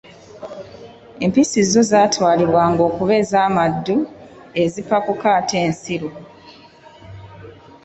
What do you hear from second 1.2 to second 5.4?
Empisi zo zatwalibwanga okuba ez’amaddu, ezipakuka